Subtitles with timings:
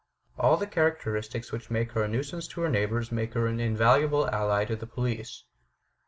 [0.35, 4.27] All the characteristics which made her a nuisance to her neighbours make her an invaluable
[4.31, 5.43] ally to the police.